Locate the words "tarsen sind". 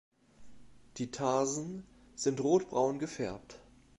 1.11-2.39